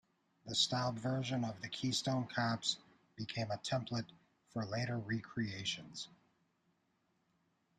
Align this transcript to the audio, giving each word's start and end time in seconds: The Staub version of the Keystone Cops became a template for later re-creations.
The 0.47 0.55
Staub 0.55 0.97
version 0.97 1.45
of 1.45 1.61
the 1.61 1.69
Keystone 1.69 2.25
Cops 2.25 2.77
became 3.15 3.51
a 3.51 3.57
template 3.59 4.07
for 4.51 4.65
later 4.65 4.97
re-creations. 4.97 6.07